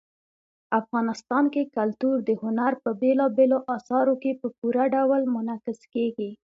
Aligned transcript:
افغانستان 0.79 1.43
کې 1.53 1.71
کلتور 1.75 2.17
د 2.27 2.29
هنر 2.41 2.73
په 2.83 2.89
بېلابېلو 3.01 3.57
اثارو 3.77 4.13
کې 4.23 4.31
په 4.41 4.47
پوره 4.57 4.85
ډول 4.95 5.21
منعکس 5.35 5.79
کېږي. 5.93 6.29